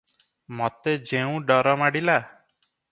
ମୋତେ 0.61 0.95
ଯେଉଁ 1.11 1.39
ଡର 1.53 1.77
ମାଡ଼ିଲା? 1.85 2.19